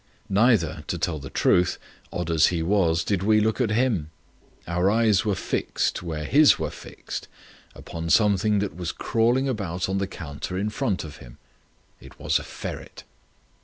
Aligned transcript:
Neither, 0.29 0.83
to 0.87 0.97
tell 0.97 1.19
the 1.19 1.29
truth, 1.29 1.77
odd 2.11 2.31
as 2.31 2.47
he 2.47 2.63
was, 2.63 3.03
did 3.03 3.21
we 3.21 3.39
look 3.39 3.61
at 3.61 3.69
him. 3.69 4.09
Our 4.67 4.89
eyes 4.89 5.25
were 5.25 5.35
fixed, 5.35 6.01
where 6.01 6.23
his 6.23 6.57
were 6.57 6.71
fixed, 6.71 7.27
upon 7.75 8.09
something 8.09 8.57
that 8.57 8.75
was 8.75 8.91
crawling 8.91 9.47
about 9.47 9.87
on 9.87 9.99
the 9.99 10.07
counter 10.07 10.57
in 10.57 10.71
front 10.71 11.03
of 11.03 11.17
him. 11.17 11.37
It 11.99 12.19
was 12.19 12.39
a 12.39 12.43
ferret. 12.43 13.03